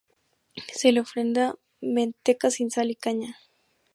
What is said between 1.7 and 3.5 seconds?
manteca sin sal y caña.